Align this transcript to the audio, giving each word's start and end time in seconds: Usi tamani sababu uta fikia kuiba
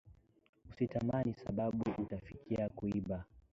Usi 0.69 0.87
tamani 0.87 1.33
sababu 1.33 1.91
uta 2.03 2.17
fikia 2.17 2.69
kuiba 2.69 3.25